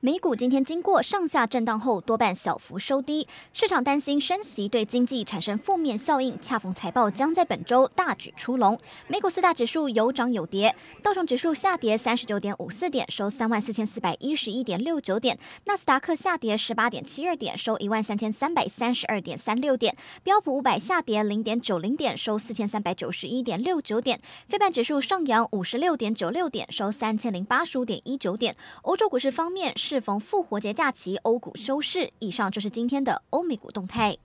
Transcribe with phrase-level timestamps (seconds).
[0.00, 3.26] 美股今天经过上下震荡后，多半小幅收低。
[3.52, 8.78] 市场担心升息对经济产生负面效应，恰逢财报将在本周大举出笼。
[9.08, 10.72] 美股四大指数有涨有跌，
[11.02, 19.92] 道琼指数下跌三十九点五四点，收三万四千四百一十一点六九点；纳斯达克下跌十八点七二点，收一万三千三百三十二点三六点；
[20.22, 28.54] 标普五百下跌零点九零点，收四千三百九十一点六九点；非半指数上扬五十六点九六点，收三千零八十五点一九点。
[28.82, 32.10] 欧洲股市方面，适逢复活节假期，欧股收市。
[32.18, 34.18] 以上就是今天的欧美股动态。